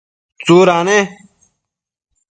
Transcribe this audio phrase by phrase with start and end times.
[0.43, 0.97] tsuda ne?